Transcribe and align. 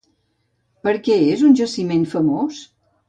Per 0.87 0.93
què 1.07 1.17
és 1.35 1.43
un 1.49 1.53
jaciment 1.61 2.09
famós? 2.15 2.65